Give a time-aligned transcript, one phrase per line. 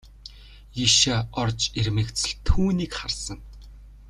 [0.83, 3.39] Ийшээ орж ирмэгц л түүнийг харсан.